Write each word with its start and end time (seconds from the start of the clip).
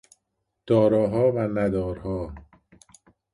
داراها 0.67 1.31
و 1.31 1.39
ندارها 1.41 2.33